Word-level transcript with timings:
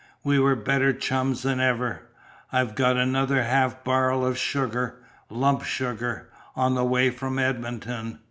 We 0.23 0.39
were 0.39 0.55
better 0.55 0.93
chums 0.93 1.43
than 1.43 1.59
ever. 1.59 2.01
I've 2.51 2.73
got 2.73 2.97
another 2.97 3.43
half 3.43 3.83
barrel 3.83 4.25
of 4.25 4.35
sugar 4.35 4.95
lump 5.29 5.61
sugar 5.63 6.27
on 6.55 6.73
the 6.73 6.83
way 6.83 7.11
from 7.11 7.37
Edmonton. 7.37 8.17